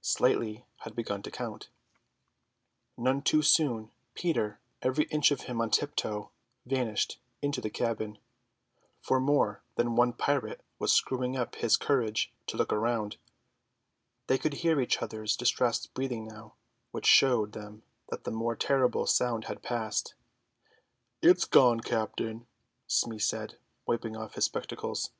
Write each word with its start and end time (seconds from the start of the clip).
(Slightly 0.00 0.64
had 0.86 0.96
begun 0.96 1.20
to 1.20 1.30
count.) 1.30 1.68
None 2.96 3.20
too 3.20 3.42
soon, 3.42 3.90
Peter, 4.14 4.58
every 4.80 5.04
inch 5.10 5.30
of 5.30 5.42
him 5.42 5.60
on 5.60 5.68
tiptoe, 5.68 6.30
vanished 6.64 7.20
into 7.42 7.60
the 7.60 7.68
cabin; 7.68 8.16
for 9.02 9.20
more 9.20 9.62
than 9.74 9.94
one 9.94 10.14
pirate 10.14 10.62
was 10.78 10.92
screwing 10.92 11.36
up 11.36 11.56
his 11.56 11.76
courage 11.76 12.32
to 12.46 12.56
look 12.56 12.72
round. 12.72 13.18
They 14.28 14.38
could 14.38 14.54
hear 14.54 14.80
each 14.80 15.02
other's 15.02 15.36
distressed 15.36 15.92
breathing 15.92 16.24
now, 16.26 16.54
which 16.90 17.04
showed 17.04 17.52
them 17.52 17.82
that 18.08 18.24
the 18.24 18.30
more 18.30 18.56
terrible 18.56 19.06
sound 19.06 19.44
had 19.44 19.60
passed. 19.62 20.14
"It's 21.20 21.44
gone, 21.44 21.80
captain," 21.80 22.46
Smee 22.86 23.18
said, 23.18 23.58
wiping 23.84 24.16
off 24.16 24.36
his 24.36 24.46
spectacles. 24.46 25.10